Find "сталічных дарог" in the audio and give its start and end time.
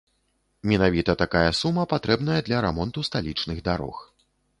3.11-4.01